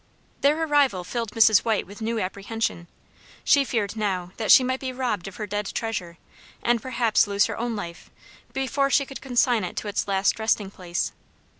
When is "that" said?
4.37-4.49